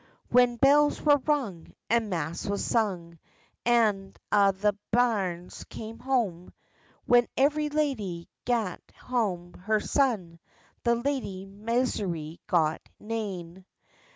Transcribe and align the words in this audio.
When 0.29 0.55
bells 0.55 0.99
were 0.99 1.21
rung, 1.27 1.75
and 1.87 2.09
mass 2.09 2.47
was 2.47 2.65
sung, 2.65 3.19
And 3.67 4.17
a' 4.31 4.51
the 4.51 4.75
bairns 4.89 5.63
came 5.65 5.99
hame, 5.99 6.53
When 7.05 7.27
every 7.37 7.69
lady 7.69 8.27
gat 8.43 8.81
hame 9.11 9.53
her 9.53 9.79
son, 9.79 10.39
The 10.83 10.95
Lady 10.95 11.45
Maisry 11.45 12.39
gat 12.49 12.81
nane. 12.99 13.63